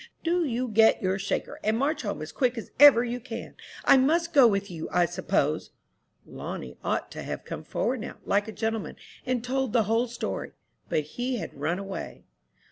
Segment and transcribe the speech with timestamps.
[0.23, 3.53] Do you get your shaker, and march home as quick as ever you can!
[3.85, 5.69] I must go with you, I suppose."
[6.25, 8.95] Lonnie ought to have come forward now, like a little gentleman,
[9.27, 10.53] and told the whole story;
[10.89, 12.23] but he had run away.